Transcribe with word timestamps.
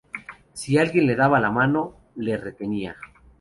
Si 0.53 0.79
alguien 0.79 1.05
le 1.05 1.15
daba 1.15 1.39
la 1.39 1.51
mano, 1.51 2.07
le 2.15 2.35
retenía. 2.35 2.95